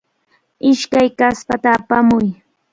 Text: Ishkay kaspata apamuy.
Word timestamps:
Ishkay 0.71 1.07
kaspata 1.19 1.69
apamuy. 1.77 2.27